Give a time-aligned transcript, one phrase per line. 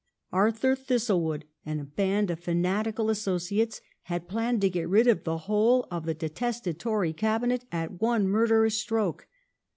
[0.31, 4.89] Arthur ^^'^^'^> Thistle wood and a band of fanatical associates had planned to j( get
[4.89, 9.27] rid of the whole of the detested Tory Cabinet at one murderous / stroke.